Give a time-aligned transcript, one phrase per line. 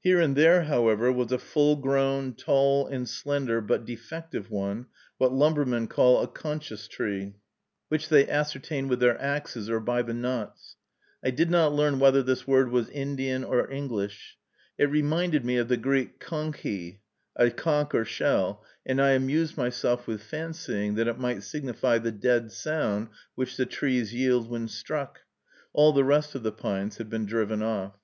[0.00, 4.86] Here and there, however, was a full grown, tall, and slender, but defective one,
[5.18, 7.34] what lumbermen call a konchus tree,
[7.88, 10.76] which they ascertain with their axes, or by the knots.
[11.24, 14.36] I did not learn whether this word was Indian or English.
[14.78, 17.00] It reminded me of the Greek κόγχη,
[17.34, 22.12] a conch or shell, and I amused myself with fancying that it might signify the
[22.12, 25.22] dead sound which the trees yield when struck.
[25.72, 27.96] All the rest of the pines had been driven off.